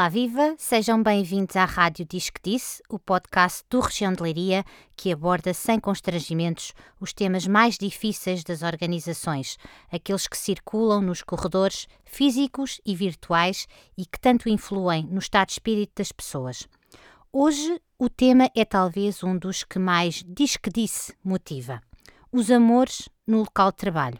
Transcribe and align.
Olá, 0.00 0.08
viva! 0.08 0.54
Sejam 0.56 1.02
bem-vindos 1.02 1.56
à 1.56 1.66
Rádio 1.66 2.06
Disque 2.06 2.40
Disse, 2.42 2.82
o 2.88 2.98
podcast 2.98 3.62
do 3.68 3.80
Região 3.80 4.14
de 4.14 4.22
Leiria 4.22 4.64
que 4.96 5.12
aborda 5.12 5.52
sem 5.52 5.78
constrangimentos 5.78 6.72
os 6.98 7.12
temas 7.12 7.46
mais 7.46 7.76
difíceis 7.76 8.42
das 8.42 8.62
organizações, 8.62 9.58
aqueles 9.92 10.26
que 10.26 10.38
circulam 10.38 11.02
nos 11.02 11.20
corredores 11.20 11.86
físicos 12.02 12.80
e 12.82 12.96
virtuais 12.96 13.66
e 13.94 14.06
que 14.06 14.18
tanto 14.18 14.48
influem 14.48 15.04
no 15.04 15.18
estado 15.18 15.48
de 15.48 15.52
espírito 15.52 15.92
das 15.96 16.12
pessoas. 16.12 16.66
Hoje 17.30 17.78
o 17.98 18.08
tema 18.08 18.50
é 18.56 18.64
talvez 18.64 19.22
um 19.22 19.36
dos 19.36 19.64
que 19.64 19.78
mais 19.78 20.24
Disque 20.26 20.70
Disse 20.70 21.14
motiva: 21.22 21.82
os 22.32 22.50
amores 22.50 23.06
no 23.26 23.40
local 23.40 23.70
de 23.70 23.76
trabalho. 23.76 24.18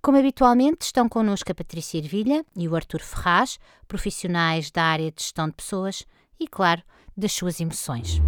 Como 0.00 0.18
habitualmente, 0.18 0.86
estão 0.86 1.08
connosco 1.08 1.52
a 1.52 1.54
Patrícia 1.54 1.98
Ervilha 1.98 2.44
e 2.56 2.68
o 2.68 2.74
Artur 2.74 3.00
Ferraz, 3.00 3.58
profissionais 3.86 4.70
da 4.70 4.82
área 4.82 5.12
de 5.12 5.22
gestão 5.22 5.48
de 5.48 5.54
pessoas 5.54 6.04
e, 6.40 6.48
claro, 6.48 6.82
das 7.16 7.32
suas 7.32 7.60
emoções. 7.60 8.20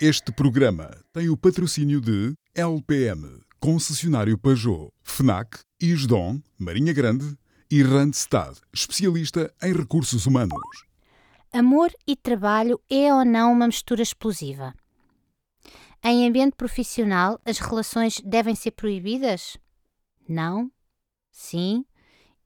Este 0.00 0.32
programa 0.32 0.90
tem 1.12 1.28
o 1.28 1.36
patrocínio 1.36 2.00
de 2.00 2.34
LPM, 2.54 3.40
concessionário 3.60 4.36
Peugeot, 4.36 4.90
FNAC, 5.02 5.60
Isdon, 5.80 6.40
Marinha 6.58 6.92
Grande 6.92 7.36
e 7.70 7.82
Randstad, 7.82 8.58
especialista 8.72 9.52
em 9.62 9.72
recursos 9.72 10.26
humanos. 10.26 10.58
Amor 11.52 11.92
e 12.06 12.16
trabalho 12.16 12.80
é 12.90 13.12
ou 13.12 13.24
não 13.24 13.52
uma 13.52 13.66
mistura 13.66 14.02
explosiva? 14.02 14.74
Em 16.02 16.26
ambiente 16.26 16.54
profissional, 16.56 17.40
as 17.44 17.58
relações 17.58 18.20
devem 18.24 18.54
ser 18.54 18.72
proibidas? 18.72 19.56
Não? 20.28 20.70
Sim? 21.30 21.84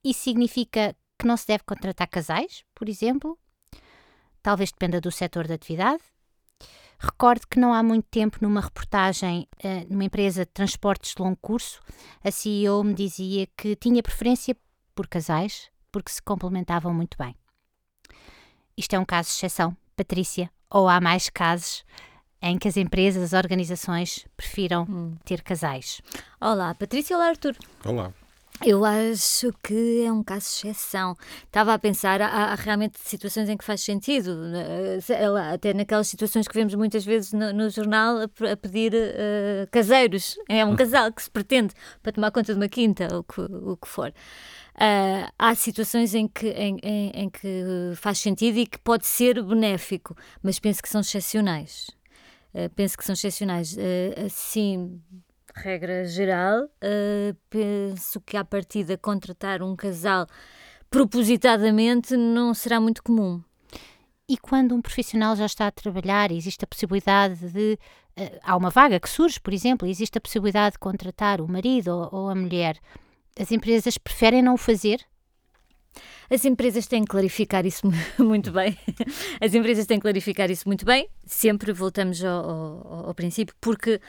Isso 0.03 0.21
significa 0.21 0.95
que 1.19 1.27
não 1.27 1.35
se 1.35 1.47
deve 1.47 1.63
contratar 1.63 2.07
casais, 2.07 2.63
por 2.73 2.87
exemplo? 2.87 3.37
Talvez 4.41 4.71
dependa 4.71 5.01
do 5.01 5.11
setor 5.11 5.47
de 5.47 5.53
atividade. 5.53 6.03
Recordo 6.99 7.47
que 7.47 7.59
não 7.59 7.73
há 7.73 7.83
muito 7.83 8.07
tempo, 8.09 8.37
numa 8.41 8.61
reportagem 8.61 9.47
uh, 9.63 9.91
numa 9.91 10.05
empresa 10.05 10.45
de 10.45 10.51
transportes 10.51 11.13
de 11.13 11.21
longo 11.21 11.37
curso, 11.37 11.79
a 12.23 12.31
CEO 12.31 12.83
me 12.83 12.93
dizia 12.93 13.47
que 13.55 13.75
tinha 13.75 14.01
preferência 14.01 14.55
por 14.95 15.07
casais 15.07 15.69
porque 15.91 16.11
se 16.11 16.21
complementavam 16.21 16.93
muito 16.93 17.17
bem. 17.17 17.35
Isto 18.75 18.95
é 18.95 18.99
um 18.99 19.05
caso 19.05 19.29
de 19.29 19.35
exceção, 19.35 19.75
Patrícia, 19.95 20.51
ou 20.69 20.87
há 20.87 20.99
mais 20.99 21.29
casos 21.29 21.83
em 22.41 22.57
que 22.57 22.67
as 22.67 22.77
empresas, 22.77 23.33
as 23.33 23.37
organizações 23.37 24.25
prefiram 24.35 24.83
hum. 24.83 25.15
ter 25.25 25.41
casais. 25.41 26.01
Olá, 26.39 26.73
Patrícia. 26.75 27.15
Olá, 27.15 27.29
Arthur. 27.29 27.55
Olá. 27.85 28.13
Eu 28.65 28.83
acho 28.83 29.53
que 29.63 30.03
é 30.03 30.11
um 30.11 30.23
caso 30.23 30.45
de 30.61 30.69
exceção. 30.69 31.15
Estava 31.43 31.75
a 31.75 31.79
pensar, 31.79 32.21
há, 32.21 32.27
há 32.27 32.55
realmente 32.55 32.97
situações 32.99 33.49
em 33.49 33.55
que 33.55 33.63
faz 33.63 33.81
sentido, 33.81 34.35
né? 34.35 34.97
até 35.53 35.75
naquelas 35.75 36.07
situações 36.07 36.47
que 36.47 36.55
vemos 36.55 36.73
muitas 36.73 37.05
vezes 37.05 37.33
no, 37.33 37.53
no 37.53 37.69
jornal 37.69 38.17
a, 38.17 38.51
a 38.51 38.57
pedir 38.57 38.93
uh, 38.93 39.69
caseiros. 39.71 40.37
É 40.49 40.65
um 40.65 40.73
casal 40.75 41.11
que 41.13 41.21
se 41.21 41.29
pretende 41.29 41.73
para 42.01 42.11
tomar 42.11 42.31
conta 42.31 42.53
de 42.53 42.59
uma 42.59 42.67
quinta, 42.67 43.07
ou 43.15 43.23
que, 43.23 43.41
o 43.41 43.77
que 43.77 43.87
for. 43.87 44.09
Uh, 44.09 45.31
há 45.37 45.53
situações 45.53 46.15
em 46.15 46.27
que, 46.27 46.47
em, 46.49 46.79
em, 46.81 47.09
em 47.11 47.29
que 47.29 47.93
faz 47.95 48.17
sentido 48.17 48.57
e 48.57 48.65
que 48.65 48.79
pode 48.79 49.05
ser 49.05 49.41
benéfico, 49.43 50.15
mas 50.41 50.59
penso 50.59 50.81
que 50.81 50.89
são 50.89 51.01
excepcionais. 51.01 51.96
Eh, 52.57 52.69
penso 52.69 52.97
que 52.97 53.05
são 53.05 53.13
excepcionais. 53.13 53.77
Uh, 53.77 54.25
assim, 54.25 54.99
regra 55.53 56.05
geral, 56.05 56.63
uh, 56.63 57.37
penso 57.51 58.19
que 58.21 58.35
à 58.35 58.43
partida 58.43 58.97
contratar 58.97 59.61
um 59.61 59.75
casal 59.75 60.25
propositadamente 60.89 62.17
não 62.17 62.55
será 62.55 62.79
muito 62.79 63.03
comum. 63.03 63.43
E 64.27 64.39
quando 64.39 64.73
um 64.73 64.81
profissional 64.81 65.35
já 65.35 65.45
está 65.45 65.67
a 65.67 65.71
trabalhar, 65.71 66.31
existe 66.31 66.63
a 66.63 66.67
possibilidade 66.67 67.47
de. 67.51 67.77
Uh, 68.19 68.39
há 68.41 68.57
uma 68.57 68.71
vaga 68.71 68.99
que 68.99 69.07
surge, 69.07 69.39
por 69.39 69.53
exemplo, 69.53 69.87
existe 69.87 70.17
a 70.17 70.21
possibilidade 70.21 70.73
de 70.73 70.79
contratar 70.79 71.39
o 71.39 71.47
marido 71.47 71.89
ou, 71.89 72.09
ou 72.23 72.29
a 72.29 72.33
mulher. 72.33 72.79
As 73.39 73.51
empresas 73.51 73.99
preferem 73.99 74.41
não 74.41 74.55
o 74.55 74.57
fazer 74.57 75.05
as 76.29 76.45
empresas 76.45 76.87
têm 76.87 77.03
que 77.03 77.09
clarificar 77.09 77.65
isso 77.65 77.87
muito 78.19 78.51
bem. 78.51 78.77
As 79.41 79.53
empresas 79.53 79.85
têm 79.85 79.97
que 79.97 80.03
clarificar 80.03 80.49
isso 80.51 80.67
muito 80.67 80.85
bem. 80.85 81.09
Sempre 81.25 81.71
voltamos 81.71 82.23
ao, 82.23 82.49
ao, 82.49 83.07
ao 83.07 83.13
princípio, 83.13 83.55
porque 83.59 83.99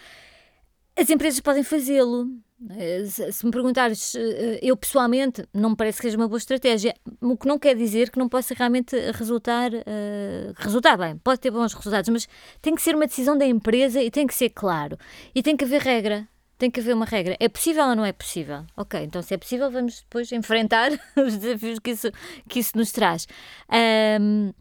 as 0.97 1.09
empresas 1.11 1.41
podem 1.41 1.63
fazê-lo. 1.63 2.27
Eh, 2.71 3.05
se 3.07 3.47
me 3.47 3.53
perguntares, 3.53 4.17
eh, 4.17 4.59
eu 4.61 4.77
pessoalmente 4.77 5.47
não 5.55 5.71
me 5.71 5.77
parece 5.77 5.99
que 5.99 6.03
seja 6.03 6.17
uma 6.17 6.27
boa 6.27 6.39
estratégia, 6.39 6.93
o 7.21 7.37
que 7.37 7.47
não 7.47 7.57
quer 7.57 7.77
dizer 7.77 8.11
que 8.11 8.19
não 8.19 8.29
possa 8.29 8.53
realmente 8.53 8.97
resultar, 9.13 9.73
uh, 9.73 10.53
resultar 10.57 10.97
bem, 10.97 11.17
pode 11.19 11.39
ter 11.41 11.53
bons 11.53 11.73
resultados, 11.73 12.09
mas 12.09 12.29
tem 12.61 12.75
que 12.75 12.83
ser 12.83 12.97
uma 12.97 13.07
decisão 13.07 13.39
da 13.39 13.47
empresa 13.47 14.03
e 14.03 14.11
tem 14.11 14.27
que 14.27 14.35
ser 14.35 14.51
claro. 14.51 14.99
E 15.33 15.41
tem 15.41 15.57
que 15.57 15.65
haver 15.65 15.81
regra 15.83 16.29
tem 16.59 16.71
que 16.71 16.81
haver 16.81 16.95
uma 16.95 17.05
regra. 17.05 17.37
É 17.39 17.49
possível 17.49 17.85
ou 17.85 17.95
não 17.95 18.05
é 18.05 18.13
possível? 18.13 18.65
Ok, 18.77 19.01
então 19.01 19.23
se 19.23 19.33
é 19.33 19.39
possível, 19.39 19.71
vamos 19.71 20.01
depois 20.01 20.31
enfrentar 20.33 20.91
os 21.17 21.37
desafios 21.37 21.79
que 21.79 21.91
isso, 21.91 22.11
que 22.49 22.59
isso 22.59 22.77
nos 22.77 22.91
traz. 22.91 23.27
Um, 24.21 24.53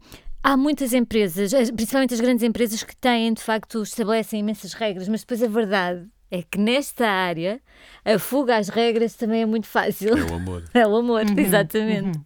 há 0.42 0.56
muitas 0.56 0.92
empresas, 0.92 1.52
principalmente 1.72 2.14
as 2.14 2.20
grandes 2.20 2.44
empresas, 2.44 2.82
que 2.82 2.96
têm, 2.96 3.34
de 3.34 3.42
facto, 3.42 3.82
estabelecem 3.82 4.40
imensas 4.40 4.72
regras, 4.72 5.08
mas 5.08 5.20
depois 5.20 5.42
a 5.42 5.48
verdade 5.48 6.08
é 6.30 6.42
que 6.42 6.58
nesta 6.58 7.08
área 7.08 7.60
a 8.04 8.18
fuga 8.18 8.56
às 8.56 8.68
regras 8.68 9.14
também 9.14 9.42
é 9.42 9.46
muito 9.46 9.66
fácil. 9.66 10.16
É 10.16 10.22
o 10.22 10.34
amor. 10.34 10.64
É 10.72 10.86
o 10.86 10.96
amor, 10.96 11.24
uhum, 11.26 11.38
exatamente. 11.38 12.16
Uhum. 12.16 12.24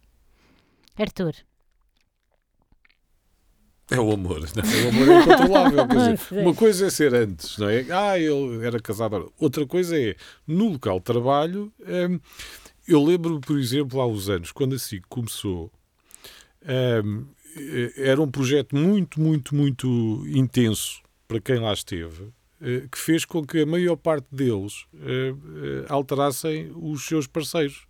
Arthur. 0.98 1.34
É 3.90 4.00
o 4.00 4.12
amor, 4.12 4.40
não 4.40 4.62
é? 4.62 4.84
O 4.84 4.88
amor 4.88 5.08
é 5.08 5.20
incontrolável. 5.20 5.88
Quer 5.88 6.14
dizer, 6.14 6.20
uma 6.40 6.54
coisa 6.54 6.86
é 6.86 6.90
ser 6.90 7.14
antes, 7.14 7.58
não 7.58 7.68
é? 7.68 7.86
Ah, 7.90 8.18
ele 8.18 8.64
era 8.64 8.80
casado. 8.80 9.32
Outra 9.38 9.66
coisa 9.66 9.98
é, 9.98 10.16
no 10.46 10.70
local 10.70 10.98
de 10.98 11.04
trabalho, 11.04 11.72
hum, 11.80 12.18
eu 12.86 13.02
lembro, 13.04 13.40
por 13.40 13.58
exemplo, 13.58 14.00
há 14.00 14.06
uns 14.06 14.28
anos, 14.28 14.52
quando 14.52 14.74
a 14.74 14.78
SIC 14.78 15.04
começou, 15.08 15.70
hum, 17.04 17.26
era 17.96 18.20
um 18.20 18.30
projeto 18.30 18.74
muito, 18.76 19.20
muito, 19.20 19.54
muito 19.54 20.24
intenso 20.26 21.02
para 21.28 21.40
quem 21.40 21.58
lá 21.58 21.72
esteve, 21.72 22.32
eh, 22.60 22.86
que 22.90 22.98
fez 22.98 23.24
com 23.24 23.44
que 23.44 23.60
a 23.60 23.66
maior 23.66 23.96
parte 23.96 24.26
deles 24.30 24.86
eh, 24.94 25.34
eh, 25.34 25.86
alterassem 25.88 26.72
os 26.76 27.04
seus 27.04 27.26
parceiros 27.26 27.86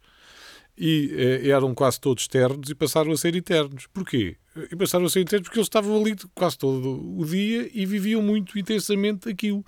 e 0.77 1.15
eh, 1.17 1.49
eram 1.49 1.75
quase 1.75 2.01
todos 2.01 2.27
ternos 2.27 2.71
e 2.71 2.75
passaram 2.75 3.13
a 3.13 3.17
ser 3.17 3.37
eternos. 3.37 3.87
Porquê? 3.93 4.37
E 4.71 4.77
passaram 4.77 5.07
a 5.07 5.09
ser 5.09 5.21
eternos 5.21 5.49
porque 5.49 5.59
eles 5.59 5.67
estavam 5.67 5.99
ali 6.01 6.15
quase 6.35 6.59
todo 6.59 7.19
o 7.19 7.25
dia 7.25 7.71
e 7.73 7.87
viviam 7.87 8.23
muito 8.23 8.59
intensamente 8.59 9.29
aquilo. 9.29 9.65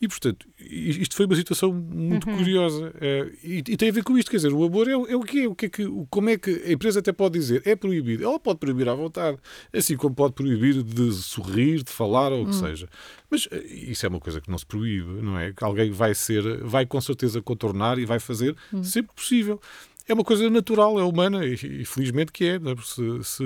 E, 0.00 0.08
portanto, 0.08 0.46
isto 0.58 1.14
foi 1.14 1.24
uma 1.24 1.36
situação 1.36 1.72
muito 1.72 2.28
uhum. 2.28 2.36
curiosa. 2.36 2.92
É, 3.00 3.30
e, 3.42 3.58
e, 3.58 3.76
tem 3.76 3.88
a 3.88 3.92
ver 3.92 4.02
com 4.02 4.18
isto, 4.18 4.30
quer 4.30 4.36
dizer, 4.36 4.52
o 4.52 4.62
amor 4.64 4.86
é, 4.88 4.92
é 4.92 5.16
o 5.16 5.20
quê? 5.20 5.46
O 5.46 5.54
que 5.54 5.66
é 5.66 5.68
que, 5.68 5.86
como 6.10 6.28
é 6.28 6.36
que 6.36 6.50
a 6.50 6.72
empresa 6.72 6.98
até 6.98 7.12
pode 7.12 7.38
dizer? 7.38 7.62
É 7.64 7.74
proibido. 7.74 8.24
Ela 8.24 8.38
pode 8.38 8.58
proibir 8.58 8.88
à 8.88 8.94
vontade. 8.94 9.38
Assim 9.72 9.96
como 9.96 10.14
pode 10.14 10.34
proibir 10.34 10.82
de 10.82 11.12
sorrir, 11.12 11.82
de 11.82 11.90
falar 11.90 12.32
ou 12.32 12.42
o 12.42 12.46
que 12.46 12.54
uhum. 12.54 12.60
seja. 12.60 12.88
Mas 13.30 13.48
eh, 13.50 13.64
isso 13.64 14.04
é 14.04 14.08
uma 14.08 14.20
coisa 14.20 14.40
que 14.40 14.50
não 14.50 14.58
se 14.58 14.66
proíbe, 14.66 15.22
não 15.22 15.38
é? 15.38 15.52
Que 15.52 15.64
alguém 15.64 15.90
vai 15.90 16.14
ser, 16.14 16.62
vai 16.64 16.84
com 16.84 17.00
certeza 17.00 17.40
contornar 17.40 17.98
e 17.98 18.04
vai 18.04 18.18
fazer 18.18 18.54
uhum. 18.72 18.84
sempre 18.84 19.14
possível 19.14 19.60
é 20.08 20.14
uma 20.14 20.24
coisa 20.24 20.48
natural, 20.50 20.98
é 20.98 21.04
humana 21.04 21.44
e, 21.44 21.54
e 21.54 21.84
felizmente 21.84 22.32
que 22.32 22.44
é. 22.44 22.56
é? 22.56 22.60
Se, 22.82 23.24
se, 23.24 23.44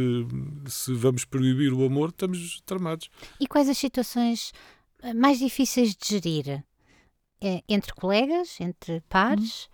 se, 0.66 0.92
vamos 0.94 1.24
proibir 1.24 1.72
o 1.72 1.84
amor, 1.84 2.10
estamos 2.10 2.60
tramados. 2.66 3.08
E 3.40 3.46
quais 3.46 3.68
as 3.68 3.78
situações 3.78 4.52
eh, 5.02 5.14
mais 5.14 5.38
difíceis 5.38 5.94
de 5.94 6.08
gerir? 6.08 6.64
É, 7.40 7.62
entre 7.68 7.94
colegas, 7.94 8.60
entre 8.60 9.00
pares, 9.08 9.68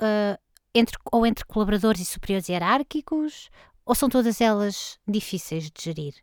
hum. 0.00 0.04
uh, 0.04 0.38
entre, 0.74 0.98
ou 1.12 1.24
entre 1.24 1.44
colaboradores 1.44 2.00
e 2.00 2.04
superiores 2.04 2.48
hierárquicos? 2.48 3.48
Ou 3.86 3.94
são 3.94 4.08
todas 4.08 4.40
elas 4.40 4.98
difíceis 5.06 5.70
de 5.70 5.82
gerir? 5.82 6.14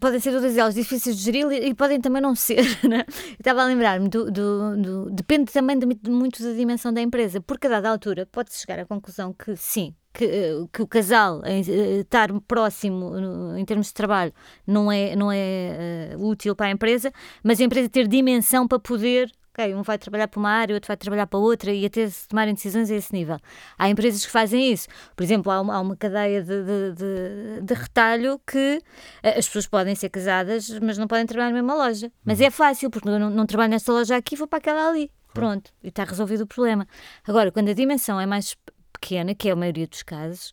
Podem 0.00 0.20
ser 0.20 0.32
todas 0.32 0.56
elas 0.56 0.74
difíceis 0.74 1.16
de 1.16 1.22
gerir 1.22 1.52
e 1.52 1.74
podem 1.74 2.00
também 2.00 2.22
não 2.22 2.34
ser. 2.34 2.64
Né? 2.88 3.04
Estava 3.38 3.62
a 3.62 3.66
lembrar-me 3.66 4.08
do, 4.08 4.30
do, 4.30 4.76
do, 4.76 5.10
Depende 5.10 5.52
também 5.52 5.78
de, 5.78 5.86
muito 6.08 6.42
da 6.42 6.52
dimensão 6.52 6.92
da 6.92 7.02
empresa, 7.02 7.40
porque 7.40 7.66
a 7.66 7.70
dada 7.70 7.90
altura 7.90 8.24
pode-se 8.24 8.60
chegar 8.60 8.78
à 8.78 8.86
conclusão 8.86 9.34
que 9.34 9.54
sim, 9.56 9.94
que, 10.14 10.24
eh, 10.24 10.66
que, 10.72 10.80
o 10.80 10.86
casal 10.86 11.42
eh, 11.44 11.60
estar 12.00 12.28
próximo 12.46 13.12
em 13.56 13.64
termos 13.64 13.88
de 13.88 13.94
trabalho 13.94 14.32
não 14.66 14.90
é, 14.90 15.14
não 15.14 15.30
é 15.30 16.14
uh, 16.16 16.26
útil 16.26 16.56
para 16.56 16.66
a 16.66 16.70
empresa, 16.70 17.12
mas 17.42 17.60
a 17.60 17.64
empresa 17.64 17.88
ter 17.88 18.06
dimensão 18.08 18.66
para 18.66 18.78
poder 18.78 19.30
ok, 19.58 19.74
um 19.74 19.82
vai 19.82 19.98
trabalhar 19.98 20.28
para 20.28 20.38
uma 20.38 20.50
área, 20.50 20.74
outro 20.74 20.86
vai 20.86 20.96
trabalhar 20.96 21.26
para 21.26 21.38
outra 21.38 21.72
e 21.72 21.84
até 21.84 22.08
se 22.08 22.28
tomarem 22.28 22.54
decisões 22.54 22.90
a 22.90 22.94
esse 22.94 23.12
nível. 23.12 23.36
Há 23.76 23.88
empresas 23.88 24.24
que 24.24 24.30
fazem 24.30 24.72
isso. 24.72 24.88
Por 25.16 25.24
exemplo, 25.24 25.50
há 25.50 25.60
uma, 25.60 25.74
há 25.74 25.80
uma 25.80 25.96
cadeia 25.96 26.42
de, 26.42 26.62
de, 26.62 26.92
de, 26.94 27.60
de, 27.62 27.74
retalho 27.74 28.40
que 28.46 28.80
eh, 29.22 29.38
as 29.38 29.46
pessoas 29.46 29.66
podem 29.66 29.94
ser 29.94 30.08
casadas, 30.10 30.70
mas 30.80 30.96
não 30.96 31.08
podem 31.08 31.26
trabalhar 31.26 31.50
na 31.50 31.54
mesma 31.54 31.74
loja. 31.74 32.12
Mas 32.24 32.38
uhum. 32.38 32.46
é 32.46 32.50
fácil, 32.50 32.90
porque 32.90 33.08
não, 33.08 33.30
não 33.30 33.46
trabalho 33.46 33.70
nesta 33.70 33.92
loja 33.92 34.16
aqui, 34.16 34.36
vou 34.36 34.46
para 34.46 34.58
aquela 34.58 34.88
ali. 34.88 35.10
Pronto, 35.34 35.72
e 35.82 35.88
está 35.88 36.04
resolvido 36.04 36.42
o 36.42 36.46
problema. 36.46 36.86
Agora, 37.26 37.50
quando 37.50 37.68
a 37.68 37.74
dimensão 37.74 38.20
é 38.20 38.26
mais 38.26 38.56
pequena, 38.92 39.34
que 39.34 39.48
é 39.48 39.52
a 39.52 39.56
maioria 39.56 39.86
dos 39.86 40.02
casos, 40.02 40.52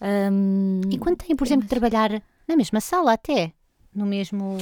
Um, 0.00 0.80
e 0.92 0.96
quando 0.96 1.16
têm, 1.16 1.34
por 1.34 1.44
exemplo, 1.44 1.64
de 1.64 1.68
trabalhar 1.68 2.22
na 2.46 2.56
mesma 2.56 2.80
sala 2.80 3.14
até, 3.14 3.52
no 3.92 4.06
mesmo, 4.06 4.56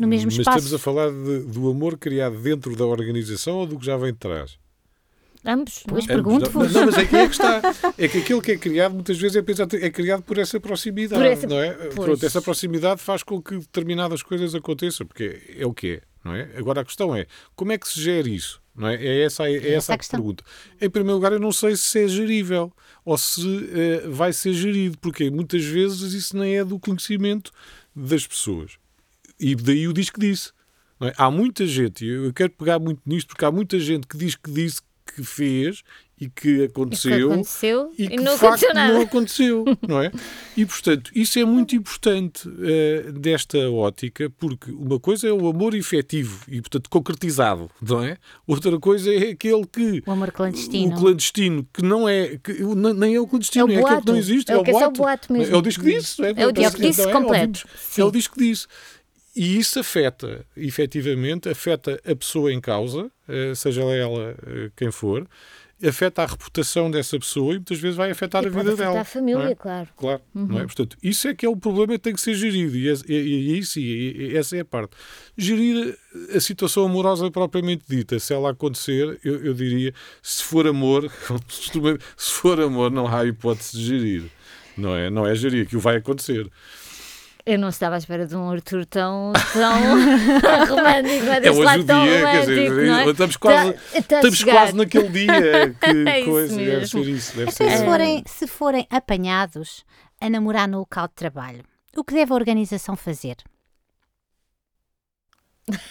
no 0.00 0.08
mesmo 0.08 0.26
Mas 0.26 0.38
espaço. 0.38 0.58
estamos 0.58 0.74
a 0.74 0.78
falar 0.78 1.10
de, 1.10 1.40
do 1.40 1.70
amor 1.70 1.98
criado 1.98 2.36
dentro 2.40 2.74
da 2.74 2.86
organização 2.86 3.58
ou 3.58 3.66
do 3.66 3.78
que 3.78 3.84
já 3.84 3.98
vem 3.98 4.12
de 4.12 4.18
trás? 4.18 4.58
Ambos. 5.44 5.82
Pois, 5.86 6.06
não? 6.06 6.14
pergunto-vos. 6.14 6.72
Não, 6.72 6.86
mas 6.86 6.98
é 6.98 7.04
que 7.04 7.16
é 7.16 7.26
que 7.26 7.32
está. 7.32 7.62
É 7.96 8.08
que 8.08 8.18
aquilo 8.18 8.42
que 8.42 8.52
é 8.52 8.56
criado 8.58 8.94
muitas 8.94 9.18
vezes 9.18 9.36
é, 9.36 9.42
pensado, 9.42 9.76
é 9.76 9.90
criado 9.90 10.22
por 10.22 10.38
essa 10.38 10.58
proximidade. 10.58 11.20
Por 11.22 11.30
essa- 11.30 11.46
não 11.46 11.60
é? 11.60 11.72
pois. 11.72 11.94
Pronto, 11.94 12.26
essa 12.26 12.40
proximidade 12.42 13.00
faz 13.00 13.22
com 13.22 13.40
que 13.42 13.58
determinadas 13.58 14.22
coisas 14.22 14.54
aconteçam, 14.54 15.06
porque 15.06 15.54
é 15.56 15.66
o 15.66 15.72
que 15.72 15.94
é. 15.94 16.02
Não 16.24 16.34
é? 16.34 16.50
Agora 16.56 16.80
a 16.80 16.84
questão 16.84 17.14
é 17.14 17.26
como 17.54 17.72
é 17.72 17.78
que 17.78 17.88
se 17.88 18.00
gera 18.00 18.28
isso? 18.28 18.60
Não 18.74 18.88
é? 18.88 18.94
é 18.96 19.22
essa, 19.24 19.48
é, 19.48 19.56
essa 19.56 19.92
essa 19.94 19.94
a 19.94 19.98
pergunta. 20.16 20.44
Em 20.80 20.88
primeiro 20.90 21.16
lugar, 21.16 21.32
eu 21.32 21.40
não 21.40 21.52
sei 21.52 21.76
se 21.76 22.04
é 22.04 22.08
gerível 22.08 22.72
ou 23.04 23.16
se 23.16 23.42
eh, 23.72 24.06
vai 24.08 24.32
ser 24.32 24.52
gerido, 24.52 24.98
porque 24.98 25.30
muitas 25.30 25.64
vezes 25.64 26.12
isso 26.12 26.36
nem 26.36 26.56
é 26.58 26.64
do 26.64 26.78
conhecimento 26.78 27.50
das 27.96 28.26
pessoas. 28.26 28.72
E 29.40 29.54
daí 29.54 29.88
o 29.88 29.94
que 29.94 30.20
disse. 30.20 30.50
é? 31.00 31.12
Há 31.16 31.30
muita 31.30 31.66
gente, 31.66 32.04
e 32.04 32.08
eu 32.08 32.32
quero 32.32 32.50
pegar 32.50 32.78
muito 32.78 33.00
nisto, 33.06 33.28
porque 33.28 33.44
há 33.44 33.50
muita 33.50 33.78
gente 33.80 34.06
que 34.06 34.18
diz 34.18 34.34
que 34.36 34.50
disse 34.50 34.80
que 35.16 35.24
fez 35.24 35.82
e 36.20 36.28
que 36.28 36.48
Isso 36.48 36.58
que 36.58 36.64
aconteceu 36.64 37.32
aconteceu 37.32 37.92
e 37.98 38.04
e, 38.04 38.08
que 38.08 38.16
não 38.18 38.34
aconteceu 38.34 38.74
nada. 38.74 38.92
não 38.92 39.00
aconteceu, 39.00 39.64
não 39.88 40.02
é? 40.02 40.12
E 40.54 40.66
portanto, 40.66 41.10
isso 41.14 41.38
é 41.38 41.44
muito 41.46 41.74
importante 41.74 42.48
eh, 42.62 43.10
desta 43.12 43.58
ótica, 43.70 44.28
porque 44.38 44.70
uma 44.70 45.00
coisa 45.00 45.26
é 45.26 45.32
o 45.32 45.48
amor 45.48 45.74
efetivo 45.74 46.44
e 46.46 46.60
portanto 46.60 46.90
concretizado, 46.90 47.70
não 47.80 48.04
é? 48.04 48.18
Outra 48.46 48.78
coisa 48.78 49.12
é 49.12 49.30
aquele 49.30 49.66
que 49.66 50.02
O 50.06 50.10
amor 50.12 50.30
clandestino. 50.30 50.94
o 50.94 51.00
clandestino, 51.00 51.66
que 51.72 51.82
não 51.82 52.06
é, 52.06 52.36
que, 52.36 52.52
nem 52.94 53.14
é 53.14 53.20
o 53.20 53.26
clandestino, 53.26 53.64
É 53.64 53.68
o 53.68 53.70
é, 53.70 53.80
aquele 53.80 53.88
que 53.88 53.90
boato. 53.94 54.12
não 54.12 54.18
existe, 54.18 54.52
É 54.52 54.54
é, 54.54 54.58
o 54.58 54.62
que 54.62 54.70
é 54.70 54.74
só 54.74 54.90
boato 54.90 55.32
mesmo. 55.32 55.54
É 55.54 55.58
o 55.58 55.62
disco 55.62 55.82
disse, 55.84 56.20
não 56.20 56.28
é? 56.28 56.34
É 56.36 56.46
o 56.46 56.52
disco 56.52 56.82
é? 56.82 57.12
completo. 57.12 57.66
É 57.96 58.04
o 58.04 58.10
disco 58.10 58.38
disse. 58.38 58.66
E 59.42 59.56
isso 59.58 59.78
afeta, 59.80 60.44
efetivamente, 60.56 61.48
afeta 61.48 61.98
a 62.04 62.14
pessoa 62.14 62.52
em 62.52 62.60
causa, 62.60 63.10
eh, 63.28 63.54
seja 63.54 63.82
ela 63.82 64.36
eh, 64.46 64.70
quem 64.76 64.90
for, 64.90 65.26
afeta 65.82 66.22
a 66.22 66.26
reputação 66.26 66.90
dessa 66.90 67.18
pessoa 67.18 67.52
e 67.54 67.56
muitas 67.56 67.78
vezes 67.78 67.96
vai 67.96 68.10
afetar 68.10 68.42
E 68.44 68.48
a 68.48 68.50
vida 68.50 68.60
afetar 68.72 68.76
dela. 68.88 69.00
a 69.00 69.04
família, 69.04 69.44
é? 69.44 69.54
claro. 69.54 69.88
Claro, 69.96 70.20
não 70.34 70.58
é? 70.60 70.64
Portanto, 70.64 70.94
isso 71.02 71.26
é 71.26 71.34
que 71.34 71.46
é 71.46 71.48
o 71.48 71.56
problema 71.56 71.94
que 71.94 72.00
tem 72.00 72.12
que 72.14 72.20
ser 72.20 72.34
gerido 72.34 72.76
e, 72.76 72.86
esse- 72.88 73.04
e, 73.10 73.58
isso, 73.58 73.80
e, 73.80 74.36
essa 74.36 74.58
é 74.58 74.60
a 74.60 74.64
parte. 74.64 74.92
Gerir 75.38 75.96
a 76.36 76.40
situação 76.40 76.84
amorosa 76.84 77.30
propriamente 77.30 77.84
dita, 77.88 78.18
se 78.18 78.34
ela 78.34 78.50
acontecer, 78.50 79.18
eu, 79.24 79.42
eu 79.42 79.54
diria, 79.54 79.94
se 80.22 80.42
for 80.44 80.66
amor, 80.66 81.10
se 82.14 82.30
for 82.32 82.60
amor, 82.60 82.90
não 82.90 83.06
há 83.08 83.24
hipótese 83.24 83.72
de 83.78 83.84
gerir. 83.86 84.24
Não 84.76 84.94
é, 84.94 85.08
não 85.10 85.26
é 85.26 85.34
gerir, 85.34 85.66
que 85.66 85.76
o 85.76 85.80
vai 85.80 85.96
acontecer. 85.96 86.46
Eu 87.52 87.58
não 87.58 87.68
estava 87.68 87.96
à 87.96 87.98
espera 87.98 88.26
de 88.26 88.36
um 88.36 88.48
Arthur 88.48 88.86
tão, 88.86 89.32
tão 89.52 89.72
romântico, 90.76 91.24
não 91.24 91.32
é? 91.32 91.46
É 91.46 91.50
hoje 91.50 91.60
lado 91.62 91.82
o 91.82 91.84
tão 91.86 92.04
dia, 92.04 92.16
romântico, 92.18 92.46
dizer, 92.46 92.70
não 92.86 92.94
é? 93.00 93.10
estamos 93.10 93.36
quase, 93.36 93.72
Tá- 93.72 93.78
tá 93.90 93.98
estamos 93.98 94.44
quase 94.44 94.76
naquele 94.76 95.08
dia 95.08 95.74
que 95.80 96.08
É 96.08 96.20
isso 96.20 96.30
coisa, 96.30 96.56
deve 96.56 96.70
mesmo. 96.70 96.86
ser 97.04 97.10
isso. 97.10 97.36
Deve 97.36 97.50
ser 97.50 97.64
se 97.70 97.82
É. 97.82 97.84
forem, 97.84 98.22
se 98.26 98.46
forem 98.46 98.86
apanhados 98.88 99.84
a 100.20 100.30
namorar 100.30 100.68
no 100.68 100.78
local 100.78 101.08
de 101.08 101.14
trabalho, 101.14 101.64
o 101.96 102.04
que 102.04 102.14
deve 102.14 102.32
a 102.32 102.36
organização 102.36 102.94
fazer? 102.94 103.36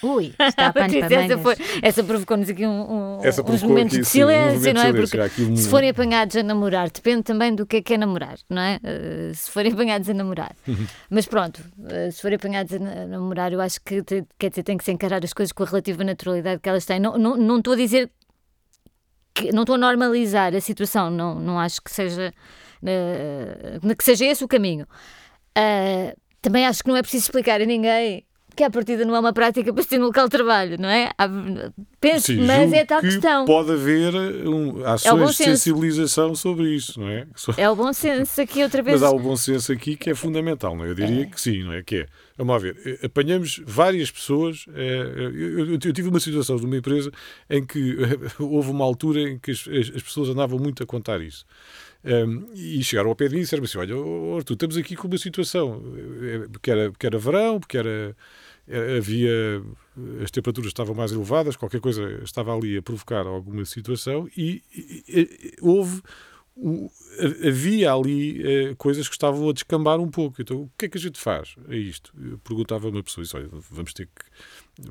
Ui, 0.04 0.34
está 0.40 0.68
a 0.68 0.74
pano 0.74 0.94
para 1.00 1.16
essa, 1.24 1.38
foi, 1.38 1.56
essa 1.82 2.04
provocou-nos 2.04 2.50
aqui 2.50 2.66
um, 2.66 3.20
um- 3.20 3.20
Essa 3.24 3.42
uns 3.42 3.64
momentos 3.64 3.94
aqui, 3.96 4.02
de 4.04 4.08
sim, 4.08 4.24
um 4.24 4.28
silêncio, 4.28 4.60
momento 4.60 4.76
não 4.76 4.82
é? 4.82 4.94
Porque 4.94 5.42
um- 5.44 5.56
se 5.56 5.70
forem 5.70 5.90
apanhados 5.90 6.36
a 6.36 6.44
namorar, 6.44 6.90
depende 6.90 7.24
também 7.24 7.54
do 7.56 7.66
que 7.66 7.78
é 7.78 7.82
que 7.82 7.94
é 7.94 7.98
namorar, 7.98 8.38
não 8.50 8.62
é? 8.62 8.80
Eh, 8.84 9.32
se 9.34 9.50
forem 9.52 9.72
apanhados 9.74 10.10
a 10.10 10.14
namorar. 10.14 10.56
Mas 11.10 11.26
pronto, 11.26 11.62
eh, 11.90 12.12
se 12.12 12.22
forem 12.22 12.36
apanhados 12.38 12.74
a, 12.74 12.80
na- 12.80 12.92
a 12.92 13.06
namorar, 13.08 13.52
eu 13.54 13.62
acho 13.62 13.80
que 13.82 14.02
te- 14.04 14.24
quer 14.38 14.50
dizer, 14.50 14.64
tem 14.64 14.78
que 14.78 14.84
se 14.84 14.92
encarar 14.92 15.24
as 15.24 15.34
coisas 15.34 15.52
com 15.52 15.64
a 15.64 15.66
relativa 15.66 16.04
naturalidade 16.04 16.62
que 16.62 16.70
elas 16.70 16.86
têm. 16.86 17.00
Não, 17.00 17.18
não, 17.18 17.36
não 17.38 17.58
estou 17.58 17.74
a 17.74 17.78
dizer 17.78 18.10
que 19.34 19.52
não 19.52 19.62
estou 19.64 19.76
a 19.76 19.78
normalizar 19.78 20.54
a 20.56 20.60
situação, 20.62 21.10
não, 21.10 21.36
não 21.36 21.60
acho 21.60 21.82
que 21.82 21.92
seja, 21.92 22.34
eh, 22.86 23.80
que 23.98 24.04
seja 24.04 24.26
esse 24.26 24.44
o 24.44 24.48
caminho. 24.48 24.86
Também 26.42 26.66
acho 26.66 26.82
que 26.84 26.90
não 26.90 26.96
é 26.96 27.02
preciso 27.02 27.26
explicar 27.26 27.62
a 27.62 27.66
ninguém 27.66 28.26
que 28.60 28.64
a 28.66 28.70
partida 28.70 29.06
não 29.06 29.16
é 29.16 29.20
uma 29.22 29.32
prática 29.32 29.74
para 29.74 29.82
se 29.84 29.88
ter 29.90 29.98
no 29.98 30.08
local 30.08 30.26
de 30.26 30.32
trabalho, 30.32 30.78
não 30.78 30.90
é? 30.90 31.10
Há- 31.18 31.30
Penso, 32.02 32.28
Sim, 32.28 32.46
mas 32.46 32.72
é 32.74 32.86
tal 32.86 33.02
que 33.02 33.08
questão. 33.08 33.46
Pode 33.46 33.72
haver 33.72 34.14
um, 34.48 34.72
bom 34.74 34.86
ações 34.86 35.30
de 35.32 35.36
senso. 35.36 35.50
sensibilização 35.52 36.34
sobre 36.36 36.74
isso, 36.74 37.00
não 37.00 37.08
é? 37.10 37.28
É 37.58 37.70
o 37.70 37.76
bom 37.76 37.92
senso 37.92 38.40
aqui 38.42 38.64
outra 38.64 38.82
vez. 38.82 39.00
Mas 39.02 39.10
há 39.10 39.14
o 39.14 39.20
bom 39.20 39.36
senso 39.36 39.72
aqui 39.74 39.96
que 39.98 40.10
é 40.10 40.16
fundamental, 40.16 40.76
não 40.78 40.86
é? 40.86 40.90
Eu 40.90 40.96
diria 40.96 41.26
que 41.26 41.40
sim, 41.40 41.64
não 41.64 41.74
é? 41.74 41.84
Que 41.84 41.98
é, 41.98 42.06
vamos 42.38 42.54
lá 42.54 42.58
ver, 42.60 42.78
eh, 42.86 43.06
apanhamos 43.06 43.62
várias 43.66 44.10
pessoas. 44.12 44.66
eh, 44.74 45.14
Eu, 45.34 45.74
eu- 45.74 45.78
tive 45.80 46.08
uma 46.08 46.20
situação 46.22 46.58
numa 46.58 46.78
empresa 46.78 47.12
em 47.50 47.66
que 47.66 47.98
eh, 48.02 48.32
houve 48.40 48.72
uma 48.72 48.86
altura 48.86 49.22
em 49.22 49.38
que 49.40 49.52
as, 49.52 49.68
as- 49.68 49.96
as 49.96 50.02
pessoas 50.02 50.30
andavam 50.30 50.58
muito 50.60 50.82
a 50.84 50.86
contar 50.86 51.22
isso. 51.22 51.46
Um, 52.02 52.46
e 52.56 52.82
chegaram 52.82 53.10
ao 53.10 53.16
pé 53.16 53.28
de 53.28 53.34
mim 53.34 53.42
e 53.42 53.44
disseram 53.44 53.66
assim: 53.66 53.78
Olha, 53.78 53.94
Arthur, 54.38 54.54
estamos 54.54 54.78
aqui 54.78 54.96
com 54.96 55.10
uma 55.10 55.18
situação, 55.18 55.84
eh, 56.24 56.48
porque 56.50 56.72
era, 56.72 56.90
porque 56.92 57.06
era 57.06 57.18
verão, 57.20 57.60
porque 57.60 57.78
era, 57.78 57.90
eh, 57.90 58.16
havia. 58.98 59.62
as 60.24 60.32
temperaturas 60.32 60.70
estavam 60.70 60.96
mais 60.96 61.12
elevadas, 61.12 61.56
qualquer 61.56 61.82
coisa 61.82 62.22
estava 62.24 62.56
ali 62.56 62.78
a 62.78 62.82
provocar 62.82 63.26
alguma 63.28 63.66
situação, 63.66 64.30
e, 64.38 64.62
e- 64.76 65.04
e- 65.08 65.56
houve 65.62 66.02
o- 66.56 66.90
ha- 67.20 67.48
havia 67.48 67.92
ali 67.94 68.42
eh, 68.46 68.76
coisas 68.78 69.08
que 69.08 69.14
estavam 69.16 69.50
a 69.50 69.54
descambar 69.54 70.00
um 70.00 70.10
pouco. 70.10 70.42
Então, 70.42 70.64
o 70.64 70.72
que 70.78 70.86
é 70.86 70.90
que 70.90 70.98
a 70.98 71.02
gente 71.02 71.20
faz 71.20 71.56
a 71.68 71.76
isto? 71.76 72.14
Eu 72.22 72.38
perguntava 72.40 72.90
uma 72.90 73.02
pessoa, 73.04 73.24
disse, 73.24 73.36
olha, 73.38 73.50
vamos 73.72 73.94
ter 73.94 74.06
que, 74.08 74.26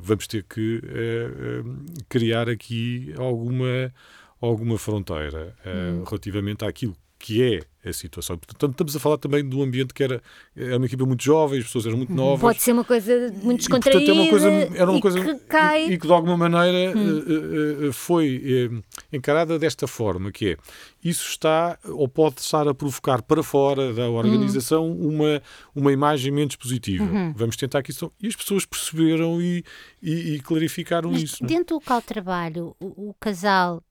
vamos 0.01 0.27
ter 0.27 0.45
que 0.45 0.81
eh, 0.85 1.31
eh, 1.31 2.03
criar 2.09 2.49
aqui 2.49 3.13
alguma, 3.19 3.93
alguma 4.41 4.79
fronteira 4.79 5.55
eh, 5.65 6.03
relativamente 6.09 6.65
àquilo 6.65 6.97
que 7.19 7.43
é 7.43 7.89
a 7.89 7.93
situação. 7.93 8.37
Portanto, 8.37 8.71
estamos 8.73 8.95
a 8.97 9.01
falar 9.01 9.19
também 9.19 9.47
de 9.49 9.57
um 9.57 9.63
ambiente 9.63 9.95
que 9.95 10.03
era, 10.03 10.23
era 10.57 10.77
uma 10.77 10.87
equipa 10.87 11.05
muito 11.05 11.23
jovem, 11.23 11.59
as 11.59 11.65
pessoas 11.67 11.87
eram 11.87 11.97
muito 11.97 12.13
novas. 12.13 12.41
Pode 12.41 12.61
ser 12.63 12.73
uma 12.73 12.85
coisa 12.85 13.13
muito 13.43 13.65
E, 13.65 13.69
portanto, 13.69 13.93
descontraída 13.93 14.11
é 14.11 14.15
uma 14.15 14.31
coisa, 14.31 14.49
era 14.51 14.91
uma 14.91 14.99
e 14.99 15.03
coisa 15.03 15.21
que 15.25 15.35
cai. 15.47 15.89
e, 15.89 15.93
e 15.93 15.99
que 15.99 16.07
de 16.07 16.13
alguma 16.13 16.37
maneira 16.37 16.79
eh, 16.79 16.93
eh, 16.93 17.89
eh, 17.89 17.93
foi 17.93 18.83
encarada 19.13 19.59
desta 19.59 19.87
forma, 19.87 20.31
que 20.31 20.51
é 20.51 20.57
isso 21.03 21.29
está 21.29 21.79
ou 21.85 22.09
pode 22.09 22.41
estar 22.41 22.67
a 22.69 22.75
provocar 22.75 23.23
para 23.23 23.43
fora 23.43 23.93
da 23.93 24.09
organização 24.09 24.91
uma, 24.93 25.43
uma 25.75 25.93
imagem 25.93 26.33
menos 26.33 26.57
positiva. 26.57 27.05
Vamos 27.35 27.57
tentar 27.57 27.83
que 27.83 27.91
isso 27.91 28.13
e 28.21 28.27
as 28.27 28.37
pessoas 28.37 28.65
perceberam 28.67 29.41
e, 29.41 29.65
e, 30.03 30.35
e 30.35 30.41
clarificaram 30.41 31.11
Mas 31.13 31.23
isso. 31.23 31.37
não 31.43 31.47
é? 31.47 31.49
dentro 31.49 31.67
do 31.67 31.75
local 31.75 32.01
de 32.01 32.07
trabalho, 32.07 32.77
o, 32.81 33.11
o 33.11 33.15
casal, 33.19 33.83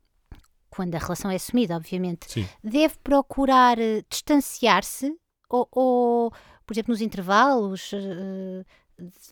quando 0.78 0.94
a 0.94 1.00
relação 1.00 1.32
é 1.32 1.36
assumida, 1.36 1.76
obviamente, 1.76 2.32
Sim. 2.32 2.48
deve 2.64 2.94
procurar 3.04 3.80
eh, 3.80 4.04
distanciar-se 4.08 5.12
ou, 5.50 5.68
ou, 5.72 6.32
por 6.68 6.74
exemplo, 6.76 6.92
nos 6.92 7.02
intervalos, 7.02 7.90
eh, 7.94 8.64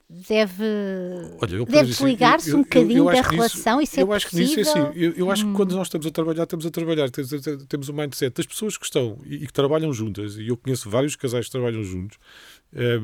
deve, 0.10 0.64
Olha, 1.40 1.48
deve 1.48 1.64
exemplo, 1.64 1.86
desligar-se 1.86 2.56
um 2.56 2.64
bocadinho 2.64 3.06
da 3.06 3.22
relação? 3.22 3.80
Isso 3.80 4.00
é 4.00 4.02
eu 4.02 4.12
acho 4.12 4.28
que 4.28 4.38
nisso 4.38 4.60
é 4.60 4.64
assim. 4.64 4.80
Eu, 4.96 5.12
eu 5.12 5.30
acho 5.30 5.46
que 5.46 5.54
quando 5.54 5.76
nós 5.76 5.86
estamos 5.86 6.08
a 6.08 6.10
trabalhar, 6.10 6.44
estamos 6.46 6.66
a 6.66 6.72
trabalhar, 6.72 7.12
temos, 7.12 7.30
temos 7.70 7.90
o 7.90 7.94
mindset 7.94 8.36
das 8.36 8.48
pessoas 8.48 8.76
que 8.76 8.86
estão 8.86 9.20
e, 9.24 9.36
e 9.36 9.46
que 9.46 9.54
trabalham 9.54 9.94
juntas, 9.94 10.38
e 10.38 10.48
eu 10.48 10.58
conheço 10.58 10.90
vários 10.90 11.16
casais 11.16 11.46
que 11.46 11.52
trabalham 11.52 11.84
juntos 11.84 12.18
eh, 12.74 13.00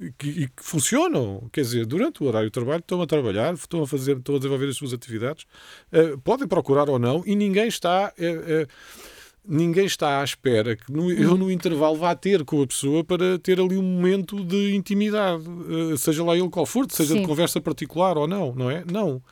eh, 0.00 0.10
que, 0.18 0.28
e 0.28 0.48
que 0.48 0.62
funcionam, 0.62 1.48
quer 1.52 1.62
dizer, 1.62 1.86
durante 1.86 2.22
o 2.22 2.26
horário 2.26 2.48
de 2.48 2.52
trabalho 2.52 2.80
estão 2.80 3.00
a 3.02 3.06
trabalhar, 3.06 3.54
estão 3.54 3.82
a 3.82 3.86
fazer, 3.86 4.16
estão 4.18 4.34
a 4.34 4.38
desenvolver 4.38 4.68
as 4.68 4.76
suas 4.76 4.92
atividades, 4.92 5.44
eh, 5.92 6.16
podem 6.22 6.46
procurar 6.48 6.88
ou 6.88 6.98
não, 6.98 7.22
e 7.26 7.34
ninguém 7.36 7.68
está. 7.68 8.12
eh, 8.18 8.44
eh, 8.46 8.66
Ninguém 9.46 9.84
está 9.84 10.22
à 10.22 10.24
espera 10.24 10.74
que 10.74 10.90
no, 10.90 11.12
eu 11.12 11.36
no 11.36 11.50
intervalo 11.50 11.96
vá 11.98 12.14
ter 12.14 12.42
com 12.46 12.62
a 12.62 12.66
pessoa 12.66 13.04
para 13.04 13.38
ter 13.38 13.60
ali 13.60 13.76
um 13.76 13.82
momento 13.82 14.42
de 14.42 14.74
intimidade, 14.74 15.44
seja 15.98 16.24
lá 16.24 16.34
ele 16.34 16.48
qual 16.48 16.64
for, 16.64 16.86
seja 16.90 17.12
Sim. 17.12 17.20
de 17.20 17.26
conversa 17.26 17.60
particular 17.60 18.16
ou 18.16 18.26
não, 18.26 18.54
não 18.54 18.70
é? 18.70 18.82
Não. 18.90 19.22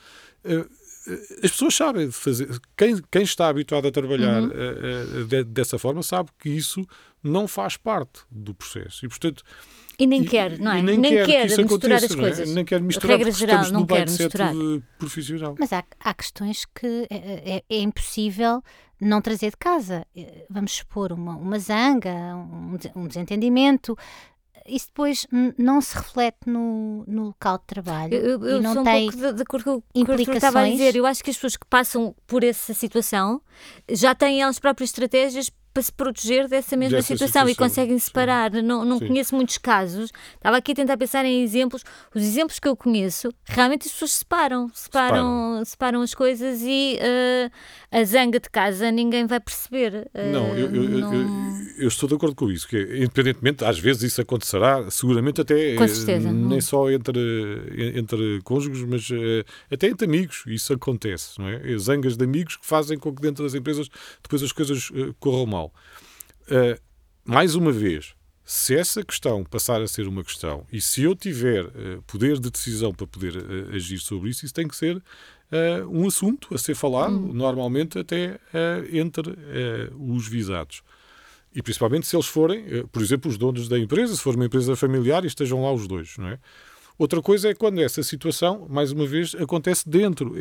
As 1.42 1.50
pessoas 1.50 1.74
sabem 1.74 2.10
fazer. 2.10 2.46
Quem, 2.76 3.00
quem 3.10 3.22
está 3.22 3.48
habituado 3.48 3.88
a 3.88 3.90
trabalhar 3.90 4.42
de- 5.26 5.44
dessa 5.44 5.78
forma 5.78 6.02
sabe 6.02 6.28
que 6.38 6.50
isso 6.50 6.86
não 7.22 7.48
faz 7.48 7.78
parte 7.78 8.20
do 8.30 8.54
processo. 8.54 9.06
E, 9.06 9.08
portanto, 9.08 9.42
E 10.02 10.06
nem 10.06 10.22
e- 10.22 10.26
quer, 10.26 10.58
não 10.58 10.72
é? 10.72 10.78
e 10.80 10.82
nem, 10.82 11.00
quer, 11.00 11.26
que 11.26 11.32
isso 11.52 11.62
misturar 11.62 11.98
aconteça, 11.98 12.06
as 12.06 12.12
é? 12.12 12.16
coisas. 12.16 12.54
Nem 12.54 12.64
quer 12.64 12.80
misturar 12.80 13.16
Regra 13.18 13.32
geral, 13.32 13.56
estamos 13.62 13.72
não 13.72 13.80
no 13.80 13.86
quer 13.86 14.08
misturar. 14.08 14.52
de 14.54 14.82
profissional. 14.98 15.54
Mas 15.58 15.72
há, 15.72 15.84
há 16.00 16.14
questões 16.14 16.64
que 16.64 17.06
é, 17.10 17.56
é- 17.56 17.64
é 17.68 17.80
impossível 17.80 18.62
não 19.00 19.20
trazer 19.20 19.50
de 19.50 19.56
casa. 19.56 20.06
Eh, 20.16 20.46
Vamos 20.48 20.72
supor 20.72 21.12
uma, 21.12 21.36
uma 21.36 21.58
zanga, 21.58 22.10
um, 22.36 22.76
um 22.96 23.06
desentendimento. 23.08 23.96
Isso 24.64 24.86
depois 24.86 25.26
não 25.58 25.80
se 25.80 25.96
reflete 25.96 26.38
no, 26.46 27.02
no 27.08 27.24
local 27.24 27.58
de 27.58 27.64
trabalho 27.66 28.14
Eu, 28.14 28.20
eu- 28.40 28.46
eu 28.46 28.56
e 28.58 28.60
não 28.60 28.72
sou 28.74 28.82
um 28.82 28.84
tem 28.84 29.10
pouco 29.10 29.26
de, 29.26 29.32
de 29.32 29.42
acordo 29.42 29.64
com 29.64 29.72
o 29.76 30.04
que 30.04 30.12
Arthur 30.12 30.34
estava 30.36 30.60
a 30.60 30.68
dizer. 30.70 30.94
Eu 30.94 31.04
acho 31.04 31.22
que 31.24 31.30
as 31.30 31.36
pessoas 31.36 31.56
que 31.56 31.66
passam 31.66 32.14
por 32.28 32.44
essa 32.44 32.72
situação 32.72 33.42
já 33.90 34.14
têm 34.14 34.40
elas 34.40 34.60
próprias 34.60 34.90
estratégias 34.90 35.50
para 35.72 35.82
se 35.82 35.92
proteger 35.92 36.48
dessa 36.48 36.76
mesma 36.76 36.98
Dessa 36.98 37.08
situação, 37.14 37.46
e 37.46 37.50
situação, 37.52 37.68
conseguem 37.68 37.98
sim. 37.98 38.04
separar. 38.04 38.50
Não, 38.52 38.84
não 38.84 38.98
Sim. 38.98 39.06
conheço 39.08 39.34
muitos 39.34 39.56
casos. 39.58 40.10
Estava 40.34 40.56
aqui 40.58 40.72
a 40.72 40.74
tentar 40.74 40.96
pensar 40.96 41.24
em 41.24 41.42
exemplos. 41.42 41.82
Os 42.14 42.22
exemplos 42.22 42.58
que 42.58 42.68
eu 42.68 42.76
conheço, 42.76 43.30
realmente 43.46 43.86
as 43.86 43.92
pessoas 43.92 44.12
separam, 44.12 44.70
separam, 44.74 45.62
separam 45.64 46.02
as 46.02 46.14
coisas 46.14 46.60
e 46.62 46.98
eh, 47.00 47.50
a 47.90 48.04
zanga 48.04 48.38
de 48.38 48.50
casa 48.50 48.90
ninguém 48.90 49.26
vai 49.26 49.40
perceber. 49.40 50.08
Eh, 50.14 50.30
Não, 50.32 50.48
eu, 50.56 50.66
eu- 50.74 50.88
não- 50.88 51.14
eu- 51.14 51.28
eu 51.78 51.88
estou 51.88 52.08
de 52.08 52.14
acordo 52.14 52.34
com 52.36 52.50
isso, 52.50 52.68
que 52.68 52.76
independentemente, 52.98 53.64
às 53.64 53.78
vezes 53.78 54.02
isso 54.02 54.20
acontecerá, 54.20 54.90
seguramente 54.90 55.40
até 55.40 55.74
eh, 55.74 55.88
certeza. 55.88 56.30
nem 56.32 56.60
só 56.60 56.90
entre, 56.90 57.18
entre 57.96 58.40
cônjuges, 58.44 58.84
mas 58.84 59.08
eh, 59.10 59.44
até 59.70 59.88
entre 59.88 60.06
amigos, 60.06 60.42
isso 60.46 60.72
acontece, 60.72 61.38
não 61.38 61.48
é? 61.48 61.60
Zangas 61.78 62.16
de 62.16 62.24
amigos 62.24 62.56
que 62.56 62.66
fazem 62.66 62.98
com 62.98 63.14
que 63.14 63.22
dentro 63.22 63.42
das 63.44 63.54
empresas 63.54 63.88
depois 64.22 64.42
as 64.42 64.52
coisas 64.52 64.90
corram 65.20 65.46
mal. 65.46 65.61
Eh, 66.48 66.78
mais 67.24 67.54
uma 67.54 67.70
vez, 67.70 68.14
se 68.44 68.76
essa 68.76 69.04
questão 69.04 69.44
passar 69.44 69.80
a 69.80 69.86
ser 69.86 70.08
uma 70.08 70.24
questão 70.24 70.66
e 70.70 70.80
se 70.80 71.02
eu 71.02 71.14
tiver 71.14 71.64
eh, 71.64 71.98
poder 72.06 72.38
de 72.38 72.50
decisão 72.50 72.92
para 72.92 73.06
poder 73.06 73.36
eh, 73.36 73.76
agir 73.76 73.98
sobre 73.98 74.30
isso, 74.30 74.44
isso 74.44 74.52
tem 74.52 74.66
que 74.66 74.76
ser 74.76 75.02
eh, 75.50 75.84
um 75.84 76.06
assunto 76.08 76.52
a 76.52 76.58
ser 76.58 76.74
falado, 76.74 77.18
normalmente 77.18 77.98
até 77.98 78.38
entre 78.92 79.36
os 79.98 80.26
visados. 80.26 80.82
E 81.54 81.62
principalmente 81.62 82.06
se 82.06 82.16
eles 82.16 82.26
forem, 82.26 82.86
por 82.86 83.02
exemplo, 83.02 83.30
os 83.30 83.36
donos 83.36 83.68
da 83.68 83.78
empresa, 83.78 84.16
se 84.16 84.22
for 84.22 84.34
uma 84.34 84.46
empresa 84.46 84.74
familiar 84.74 85.22
e 85.24 85.26
estejam 85.26 85.62
lá 85.62 85.72
os 85.72 85.86
dois, 85.86 86.16
não 86.16 86.28
é? 86.28 86.38
Outra 86.98 87.20
coisa 87.20 87.50
é 87.50 87.54
quando 87.54 87.80
essa 87.80 88.02
situação, 88.02 88.66
mais 88.70 88.92
uma 88.92 89.06
vez, 89.06 89.34
acontece 89.34 89.88
dentro 89.88 90.34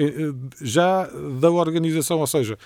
já 0.62 1.10
da 1.40 1.52
organização, 1.52 2.20
ou 2.20 2.28
seja, 2.28 2.58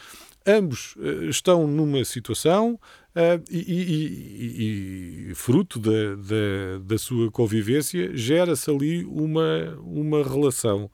ambos 0.46 0.96
eh, 1.00 1.26
estão 1.26 1.68
numa 1.68 2.04
situação 2.06 2.80
eh, 3.16 3.40
e, 3.50 3.58
e- 3.58 5.28
e- 5.28 5.32
e 5.32 5.36
fruto 5.36 5.80
da, 5.80 6.16
da, 6.16 6.80
da 6.84 6.98
sua 6.98 7.32
convivência 7.32 8.16
gera-se 8.16 8.70
ali 8.70 9.04
uma, 9.06 9.78
uma 9.82 10.24
relação 10.24 10.90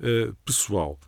eh, 0.00 0.30
pessoal. 0.44 0.98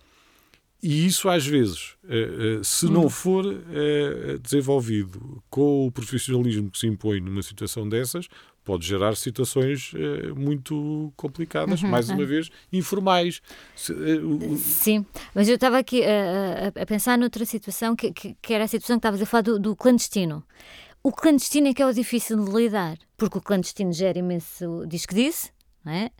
E 0.82 1.06
isso, 1.06 1.30
às 1.30 1.46
vezes, 1.46 1.94
eh, 2.06 2.60
se 2.62 2.84
não 2.86 3.08
for 3.08 3.44
eh, 3.70 4.38
desenvolvido 4.42 5.42
com 5.48 5.86
o 5.86 5.90
profissionalismo 5.92 6.70
que 6.70 6.78
se 6.78 6.86
impõe 6.86 7.20
numa 7.20 7.42
situação 7.42 7.88
dessas, 7.88 8.28
pode 8.64 8.86
gerar 8.86 9.14
situações 9.16 9.92
eh, 9.94 10.28
muito 10.34 11.12
complicadas, 11.16 11.82
mais 11.82 12.08
uma 12.08 12.24
vez, 12.24 12.50
informais. 12.72 13.42
Se, 13.76 13.92
eh, 13.92 14.16
o- 14.16 14.52
o- 14.54 14.56
Sim, 14.58 15.04
mas 15.34 15.48
eu 15.48 15.56
estava 15.56 15.78
aqui 15.78 16.02
a, 16.04 16.72
a- 16.82 16.86
pensar 16.86 17.18
noutra 17.18 17.44
situação, 17.44 17.94
que, 17.94 18.12
que, 18.12 18.36
que 18.40 18.54
era 18.54 18.64
a 18.64 18.68
situação 18.68 18.96
que 18.96 19.00
estavas 19.00 19.20
a 19.22 19.26
falar 19.26 19.42
do, 19.42 19.58
do 19.58 19.76
clandestino. 19.76 20.42
O 21.02 21.12
clandestino 21.12 21.68
é 21.68 21.74
que 21.74 21.82
é 21.82 21.86
o 21.86 21.92
difícil 21.92 22.42
de 22.42 22.50
lidar, 22.50 22.96
porque 23.16 23.36
o 23.36 23.40
clandestino 23.42 23.92
gera 23.92 24.18
imenso 24.18 24.84
diz 24.86 25.04
que 25.04 25.14
disse, 25.14 25.50
não 25.84 25.92
é? 25.92 26.10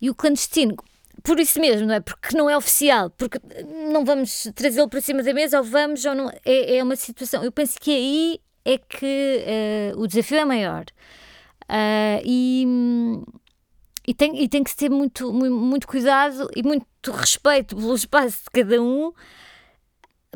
E 0.00 0.08
o 0.08 0.14
clandestino, 0.14 0.74
por 1.22 1.38
isso 1.38 1.60
mesmo, 1.60 1.86
não 1.86 1.94
é? 1.94 2.00
Porque 2.00 2.34
não 2.36 2.48
é 2.48 2.56
oficial, 2.56 3.10
porque 3.10 3.38
não 3.92 4.04
vamos 4.04 4.48
trazê-lo 4.54 4.88
para 4.88 5.02
cima 5.02 5.22
da 5.22 5.34
mesa, 5.34 5.58
ou 5.58 5.64
vamos, 5.64 6.02
ou 6.06 6.14
não. 6.14 6.30
É, 6.46 6.76
é 6.78 6.82
uma 6.82 6.96
situação. 6.96 7.44
Eu 7.44 7.52
penso 7.52 7.78
que 7.78 7.90
aí 7.90 8.40
é 8.64 8.78
que 8.78 9.04
eh, 9.46 9.92
o 9.96 10.06
desafio 10.06 10.38
é 10.38 10.44
maior. 10.46 10.86
Ah, 11.74 12.20
e, 12.22 12.66
e, 14.06 14.12
tem, 14.12 14.42
e 14.42 14.46
tem 14.46 14.62
que 14.62 14.68
se 14.68 14.76
ter 14.76 14.90
muito, 14.90 15.32
muito, 15.32 15.56
muito 15.56 15.88
cuidado 15.88 16.46
e 16.54 16.62
muito 16.62 16.86
respeito 17.10 17.74
pelo 17.74 17.94
espaço 17.94 18.42
de 18.44 18.62
cada 18.62 18.82
um. 18.82 19.10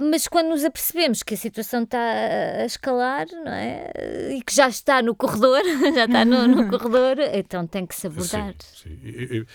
Mas 0.01 0.27
quando 0.29 0.49
nos 0.49 0.65
apercebemos 0.65 1.23
que 1.23 1.35
a 1.35 1.37
situação 1.37 1.83
está 1.83 1.99
a 1.99 2.65
escalar, 2.65 3.27
não 3.33 3.53
é? 3.53 3.91
E 4.35 4.43
que 4.43 4.55
já 4.55 4.69
está 4.69 5.03
no 5.03 5.15
corredor, 5.15 5.63
já 5.95 6.07
está 6.07 6.25
no, 6.25 6.49
no 6.49 6.71
corredor, 6.71 7.19
então 7.35 7.67
tem 7.67 7.87
que 7.87 7.95
se 7.95 8.07
abordar. 8.07 8.55
Sim, 8.59 8.99
sim. 9.29 9.47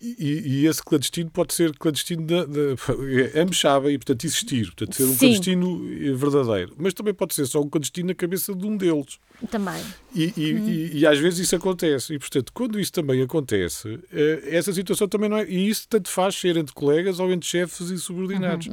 E- 0.00 0.42
e 0.62 0.66
esse 0.66 0.82
clandestino 0.82 1.30
pode 1.30 1.52
ser 1.54 1.76
clandestino 1.76 2.22
da, 2.26 2.44
da, 2.44 3.40
ambos 3.42 3.58
sabem 3.60 3.94
e 3.94 3.98
portanto 3.98 4.24
existir, 4.24 4.66
portanto 4.66 4.94
ser 4.94 5.04
um 5.04 5.12
Sim. 5.12 5.18
clandestino 5.18 6.16
verdadeiro, 6.16 6.74
mas 6.78 6.94
também 6.94 7.12
pode 7.14 7.34
ser 7.34 7.46
só 7.46 7.60
um 7.60 7.68
clandestino 7.68 8.08
na 8.08 8.14
cabeça 8.14 8.54
de 8.54 8.64
um 8.66 8.76
deles. 8.76 9.18
Também. 9.50 9.82
E, 10.14 10.32
e- 10.36 10.42
e- 10.42 10.98
e 11.00 11.06
às 11.06 11.18
vezes 11.18 11.40
isso 11.40 11.56
acontece. 11.56 12.14
E, 12.14 12.18
portanto, 12.18 12.52
quando 12.52 12.78
isso 12.80 12.92
também 12.92 13.22
acontece, 13.22 13.98
eh, 14.12 14.42
essa 14.50 14.72
situação 14.72 15.08
também 15.08 15.28
não 15.28 15.36
é. 15.38 15.46
E 15.48 15.68
isso 15.68 15.86
tanto 15.88 16.08
faz 16.10 16.34
ser 16.34 16.56
entre 16.56 16.74
colegas 16.74 17.18
ou 17.20 17.30
entre 17.32 17.48
chefes 17.48 17.90
e 17.90 17.98
subordinados. 17.98 18.68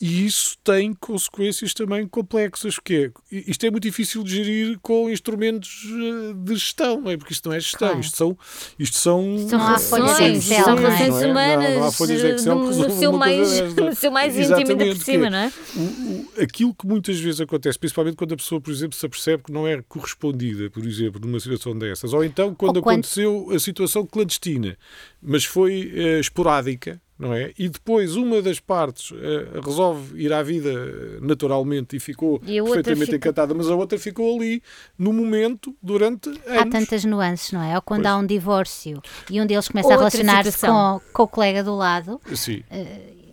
E 0.00 0.24
isso 0.26 0.56
tem 0.62 0.94
consequências 0.94 1.74
também 1.74 2.06
complexas, 2.06 2.76
porque 2.76 3.10
é, 3.32 3.40
isto 3.50 3.66
é 3.66 3.70
muito 3.70 3.82
difícil 3.82 4.22
de 4.22 4.30
gerir 4.36 4.78
com 4.80 5.10
instrumentos 5.10 5.82
eh, 5.86 6.34
de 6.36 6.54
gestão, 6.54 7.00
não 7.00 7.10
é? 7.10 7.16
Porque 7.16 7.32
isto 7.32 7.48
não 7.48 7.56
é 7.56 7.58
gestão, 7.58 7.88
Claro. 7.88 8.00
isto 8.00 8.16
são, 8.16 8.38
isto 8.78 8.96
são, 8.96 9.48
São 9.48 9.58
folhas 9.58 9.88
de 9.88 9.94
relações, 9.96 10.36
Excel, 10.50 10.64
são 10.64 10.76
não 10.76 10.82
é? 10.82 10.96
relações 10.96 11.08
não 11.10 11.18
é? 11.20 11.26
humanas 11.30 11.70
Não, 11.74 11.80
não 11.80 11.86
há 11.88 11.92
folhas 11.92 12.20
de 12.20 12.26
Excel 12.28 12.42
que 12.42 12.48
no, 12.48 12.54
no 12.60 12.66
resolvam 12.68 12.98
seu 13.00 13.12
mais, 13.12 13.50
desta. 13.50 13.80
no 13.90 13.94
seu 13.96 14.10
mais 14.12 14.36
íntimo 14.36 14.54
ainda 14.56 14.66
por 14.66 14.82
Exatamente, 14.82 15.04
cima, 15.04 15.30
não 15.30 15.38
é? 15.38 15.52
o- 15.76 15.80
o- 15.80 16.42
aquilo 16.42 16.72
que 16.74 16.86
muitas 16.86 17.18
vezes 17.18 17.40
acontece, 17.40 17.76
principalmente 17.78 18.16
quando 18.16 18.34
a 18.34 18.36
pessoa, 18.36 18.60
por 18.60 18.70
exemplo, 18.72 18.96
se 18.96 19.04
apercebe 19.04 19.42
que 19.42 19.52
não 19.52 19.66
é 19.66 19.82
correspondida, 19.88 20.70
por 20.70 20.86
exemplo, 20.86 21.20
numa 21.20 21.40
situação 21.40 21.76
dessas, 21.76 22.12
ou 22.12 22.22
então 22.24 22.54
quando 22.54 22.76
Ou 22.76 22.82
quando- 22.82 22.94
aconteceu 22.98 23.48
a 23.52 23.58
situação 23.58 24.06
clandestina, 24.06 24.78
mas 25.20 25.44
foi 25.44 25.92
eh, 25.94 26.20
esporádica, 26.20 27.00
não 27.18 27.34
é? 27.34 27.52
E 27.58 27.68
depois 27.68 28.14
uma 28.16 28.40
das 28.40 28.60
partes 28.60 29.12
eh, 29.14 29.60
resolve 29.64 30.22
ir 30.22 30.32
à 30.32 30.42
vida 30.42 31.18
naturalmente 31.20 31.96
e 31.96 32.00
ficou 32.00 32.40
E 32.46 32.62
perfeitamente 32.62 33.04
fica- 33.06 33.16
encantada, 33.16 33.52
mas 33.54 33.68
a 33.68 33.74
outra 33.74 33.98
ficou 33.98 34.36
ali 34.36 34.62
no 34.96 35.12
momento 35.12 35.74
durante 35.82 36.28
anos. 36.28 36.40
Há 36.46 36.66
tantas 36.66 37.04
nuances, 37.04 37.50
não 37.52 37.62
é? 37.62 37.74
Ou 37.74 37.82
quando 37.82 38.02
Pois. 38.02 38.14
há 38.14 38.16
um 38.18 38.24
divórcio 38.26 39.02
e 39.30 39.40
um 39.40 39.46
deles 39.46 39.66
começa 39.68 39.88
Outra 39.88 40.06
a 40.06 40.08
relacionar-se 40.10 40.60
com, 40.66 41.00
com 41.12 41.22
o 41.24 41.28
colega 41.28 41.64
do 41.64 41.74
lado, 41.76 42.20
Sim. 42.34 42.62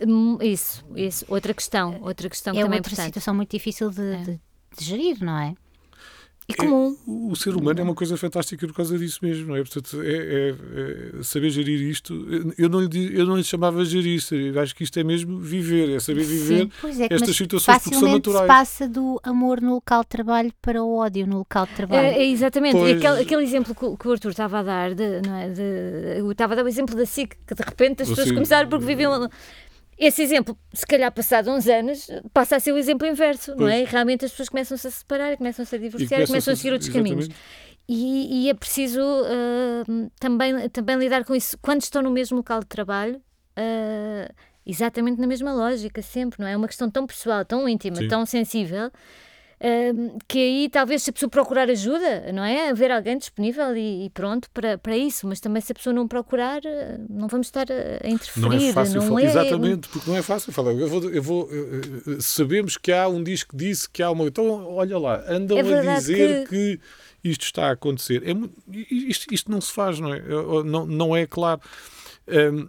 Hum, 0.06 0.36
Isso, 0.42 0.84
isso. 0.94 1.24
Outra 1.28 1.54
questão, 1.54 1.98
outra 2.02 2.28
questão 2.28 2.52
que 2.52 2.58
é 2.58 2.62
também 2.62 2.76
é 2.76 2.80
outra 2.80 2.92
importante. 2.92 3.06
situação 3.06 3.34
muito 3.34 3.50
difícil 3.50 3.88
de, 3.90 4.16
de- 4.24 4.40
de 4.78 4.84
gerir, 4.84 5.16
não 5.24 5.38
é? 5.38 5.54
E 6.48 6.54
comum. 6.54 6.96
O 7.06 7.34
ser 7.34 7.56
humano 7.56 7.80
é 7.80 7.82
uma 7.82 7.94
coisa 7.94 8.16
fantástica 8.16 8.64
por 8.68 8.72
causa 8.74 8.96
disso 8.96 9.18
mesmo, 9.20 9.48
não 9.48 9.56
é? 9.56 9.62
Portanto, 9.64 10.00
é, 10.00 10.12
é- 10.16 10.54
é 11.18 11.22
saber 11.24 11.50
gerir 11.50 11.80
isto. 11.82 12.14
Eu 12.56 12.68
não, 12.68 12.80
eu 12.82 13.26
não 13.26 13.36
lhe 13.36 13.42
chamava 13.42 13.84
gerir, 13.84 14.20
eu 14.30 14.60
acho 14.60 14.72
que 14.76 14.84
isto 14.84 14.96
é 14.96 15.02
mesmo 15.02 15.40
viver, 15.40 15.90
é 15.90 15.98
saber 15.98 16.22
viver 16.22 16.68
Pois 16.80 17.00
é, 17.00 17.04
estas 17.10 17.28
mas 17.28 17.36
situações 17.36 17.78
porque 17.78 17.90
são 17.90 18.00
facilmente 18.00 18.28
se 18.30 18.34
naturais. 18.36 18.46
passa 18.46 18.88
do 18.88 19.20
amor 19.24 19.60
no 19.60 19.74
local 19.74 20.02
de 20.02 20.08
trabalho 20.08 20.52
para 20.62 20.80
o 20.84 20.96
ódio 20.96 21.26
no 21.26 21.38
local 21.38 21.66
de 21.66 21.74
trabalho. 21.74 22.06
É, 22.06 22.18
é, 22.18 22.26
exatamente, 22.30 22.76
Pois. 22.76 22.90
e 22.90 22.92
aquele, 23.04 23.22
aquele 23.22 23.42
exemplo 23.42 23.74
que, 23.74 23.84
o- 23.84 23.96
que 23.96 24.06
o 24.06 24.12
Arthur 24.12 24.30
estava 24.30 24.60
a 24.60 24.62
dar, 24.62 24.94
de, 24.94 25.22
não 25.26 25.34
é, 25.34 25.48
de- 25.48 26.18
eu 26.20 26.30
estava 26.30 26.52
a 26.52 26.56
dar 26.56 26.64
o 26.64 26.68
exemplo 26.68 26.94
da 26.94 27.04
SIC, 27.06 27.34
que 27.44 27.54
de 27.56 27.62
repente 27.64 28.02
as 28.02 28.08
pessoas 28.08 28.28
Sim. 28.28 28.34
começaram 28.34 28.68
porque 28.68 28.84
viviam. 28.86 29.28
Esse 29.98 30.22
exemplo, 30.22 30.58
se 30.74 30.86
calhar 30.86 31.10
passado 31.10 31.50
uns 31.50 31.66
anos, 31.66 32.08
passa 32.32 32.56
a 32.56 32.60
ser 32.60 32.72
o 32.72 32.76
exemplo 32.76 33.06
inverso, 33.06 33.54
não 33.56 33.66
é? 33.66 33.82
E 33.82 33.84
realmente 33.84 34.26
as 34.26 34.30
pessoas 34.30 34.50
começam-se 34.50 34.86
a 34.86 34.90
separar, 34.90 35.36
começam-se 35.36 35.74
a 35.74 35.78
divorciar 35.78 36.20
e 36.20 36.26
começam 36.26 36.52
a 36.52 36.56
seguir 36.56 36.72
outros 36.72 36.90
caminhos. 36.90 37.26
exatamente. 37.26 37.66
E, 37.88 38.46
e 38.46 38.50
é 38.50 38.54
preciso 38.54 39.00
ah, 39.00 40.08
também, 40.18 40.68
também 40.70 40.96
lidar 40.96 41.24
com 41.24 41.34
isso 41.34 41.56
quando 41.62 41.82
estão 41.82 42.02
no 42.02 42.10
mesmo 42.10 42.36
local 42.36 42.60
de 42.60 42.66
trabalho, 42.66 43.22
ah, 43.56 44.30
exatamente 44.66 45.20
na 45.20 45.26
mesma 45.26 45.54
lógica, 45.54 46.02
sempre, 46.02 46.40
não 46.40 46.48
é? 46.48 46.52
É 46.52 46.56
uma 46.56 46.66
questão 46.66 46.90
tão 46.90 47.06
pessoal, 47.06 47.44
tão 47.44 47.68
íntima, 47.68 47.96
Sim. 47.96 48.08
tão 48.08 48.26
sensível. 48.26 48.90
Ah, 49.60 50.18
que 50.28 50.38
aí 50.38 50.68
talvez 50.68 51.02
se 51.02 51.10
a 51.10 51.12
pessoa 51.12 51.30
procurar 51.30 51.70
ajuda, 51.70 52.30
não 52.32 52.44
é? 52.44 52.68
Haver 52.70 52.90
alguém 52.90 53.16
disponível 53.18 53.76
e, 53.76 54.06
e 54.06 54.10
pronto 54.10 54.50
para, 54.50 54.76
para 54.78 54.96
isso, 54.96 55.26
mas 55.26 55.40
também 55.40 55.60
se 55.62 55.72
a 55.72 55.74
pessoa 55.74 55.92
não 55.94 56.06
procurar, 56.06 56.60
ah, 56.66 56.98
não 57.08 57.26
vamos 57.28 57.46
estar 57.46 57.66
a, 57.70 58.08
interferir. 58.08 58.40
Não 58.46 58.52
é 58.52 58.72
fácil 58.72 59.00
não 59.00 59.08
falar. 59.08 59.20
é- 59.22 59.24
Exatamente, 59.26 59.88
porque 59.88 60.10
não 60.10 60.16
é 60.16 60.22
fácil 60.22 60.52
falar. 60.52 60.72
Eu 60.72 60.88
vou, 60.88 61.10
eu 61.10 61.22
vou, 61.22 61.48
eh, 61.50 62.12
eh, 62.12 62.16
sabemos 62.20 62.76
que 62.76 62.92
há 62.92 63.08
um 63.08 63.22
disco 63.22 63.50
que 63.52 63.56
disse 63.56 63.88
que 63.88 64.02
há 64.02 64.10
uma. 64.10 64.24
Então, 64.26 64.46
olha 64.74 64.98
lá, 64.98 65.24
andam 65.28 65.56
É 65.56 65.60
a 65.90 65.98
dizer 65.98 66.48
que... 66.48 66.78
isto 67.24 67.42
está 67.42 67.68
a 67.68 67.72
acontecer. 67.72 68.22
É, 68.28 68.32
isto, 68.90 69.26
isto 69.32 69.50
não 69.50 69.60
se 69.60 69.72
faz, 69.72 69.98
não 70.00 70.12
é? 70.12 70.18
Eh, 70.18 70.62
Não, 70.64 70.86
não 70.86 71.16
é 71.16 71.26
claro. 71.26 71.60
Hum, 72.28 72.68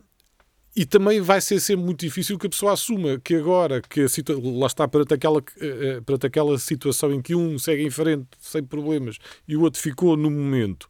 e 0.78 0.86
também 0.86 1.20
vai 1.20 1.42
ser 1.42 1.60
sempre 1.60 1.84
muito 1.86 2.02
difícil 2.02 2.38
que 2.38 2.46
a 2.46 2.50
pessoa 2.52 2.74
assuma 2.74 3.20
que 3.24 3.34
agora 3.34 3.82
que 3.82 4.02
a 4.02 4.08
situa 4.08 4.40
lá 4.40 4.68
está 4.68 4.88
perante 4.88 5.12
aquela, 5.12 5.40
eh, 5.60 5.66
eh, 5.98 6.02
perante 6.06 6.28
aquela 6.28 6.56
situação 6.60 7.12
em 7.12 7.20
que 7.20 7.34
um 7.34 7.58
segue 7.58 7.84
em 7.84 7.90
frente 7.90 8.28
sem 8.40 8.64
problemas 8.64 9.18
e 9.48 9.58
o 9.58 9.62
outro 9.64 9.82
ficou 9.82 10.16
no 10.16 10.30
momento, 10.30 10.88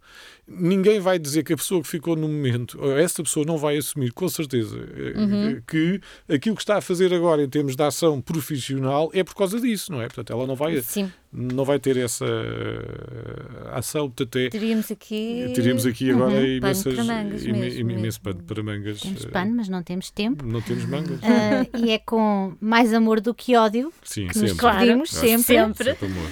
ninguém 0.47 0.99
vai 0.99 1.19
dizer 1.19 1.43
que 1.43 1.51
a 1.53 1.57
pessoa 1.57 1.81
que 1.81 1.87
ficou 1.87 2.15
no 2.15 2.27
momento, 2.27 2.79
ou 2.81 2.97
essa 2.97 3.21
pessoa 3.21 3.45
não 3.45 3.57
vai 3.57 3.77
assumir 3.77 4.11
com 4.13 4.29
certeza 4.29 4.77
eh, 4.77 5.13
Uhum. 5.19 5.61
que 5.67 5.99
aquilo 6.29 6.55
que 6.55 6.61
está 6.61 6.77
a 6.77 6.81
fazer 6.81 7.13
agora 7.13 7.43
em 7.43 7.49
termos 7.49 7.75
de 7.75 7.83
ação 7.83 8.21
profissional 8.21 9.09
é 9.13 9.23
por 9.23 9.35
causa 9.35 9.59
disso, 9.59 9.91
não 9.91 10.01
é? 10.01 10.05
Portanto, 10.07 10.31
ela 10.31 10.47
não 10.47 10.55
vai, 10.55 10.81
Sim, 10.81 11.11
não 11.33 11.65
vai 11.65 11.79
ter 11.79 11.97
essa 11.97 12.25
eh, 12.25 13.69
ação, 13.73 14.09
portanto, 14.09 14.37
é, 14.37 14.49
teríamos 14.49 14.89
aqui. 14.91 15.51
teríamos 15.53 15.85
aqui 15.85 16.11
agora 16.11 16.33
Uhum, 16.33 16.45
imensas, 16.45 16.83
pano 16.95 17.05
para 17.05 17.15
mangas 17.23 17.43
ime- 17.45 17.59
mesmo, 17.59 17.79
imenso 17.81 18.01
mesmo. 18.01 18.23
pano 18.23 18.43
para 18.43 18.63
mangas. 18.63 18.99
Temos 19.01 19.25
eh, 19.25 19.29
pano, 19.29 19.53
mas 19.55 19.69
não 19.69 19.83
temos 19.83 20.09
tempo. 20.11 20.45
Não 20.45 20.61
temos 20.61 20.85
mangas. 20.85 21.19
Ah, 21.23 21.67
e 21.77 21.91
é 21.91 21.99
com 21.99 22.55
mais 22.61 22.93
amor 22.93 23.19
do 23.21 23.33
que 23.33 23.55
ódio 23.55 23.91
Sim, 24.03 24.27
que 24.27 24.39
nos 24.39 24.49
sempre. 24.51 24.55
Claro, 24.55 24.77
despedimos, 24.79 25.09
Claro. 25.11 25.27
sempre. 25.27 25.43
Sempre. 25.43 25.85
Sempre 25.91 26.05
amor. 26.07 26.29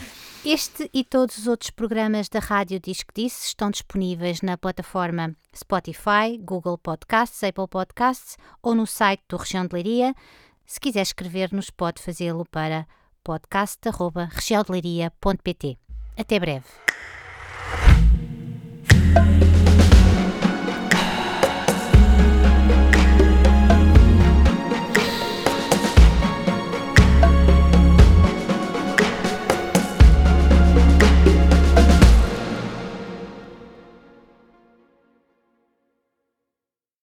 Este 0.47 0.87
e 0.93 1.03
todos 1.03 1.39
os 1.39 1.47
outros 1.47 1.71
programas 1.71 2.29
da 2.29 2.37
Rádio 2.37 2.79
Disque 2.79 3.11
Disse 3.15 3.47
estão 3.47 3.71
disponíveis 3.71 4.43
na 4.43 4.55
plataforma 4.55 5.35
Spotify, 5.55 6.37
Google 6.39 6.77
Podcasts, 6.77 7.43
Apple 7.43 7.67
Podcasts 7.67 8.37
ou 8.61 8.75
no 8.75 8.85
site 8.85 9.23
do 9.27 9.37
Região 9.37 9.65
de 9.65 9.73
Leiria. 9.73 10.13
Se 10.63 10.79
quiser 10.79 11.01
escrever-nos, 11.01 11.71
pode 11.71 11.99
fazê-lo 11.99 12.45
para 12.45 12.85
podcast.regiãodeleiria.pt. 13.23 15.79
Até 16.15 16.39
breve. 16.39 16.67